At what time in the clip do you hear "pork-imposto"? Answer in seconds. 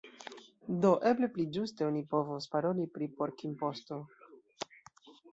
3.19-3.99